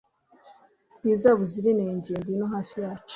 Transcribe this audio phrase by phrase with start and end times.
[0.97, 3.09] bwiza buzira inenge ngwino hafi yacu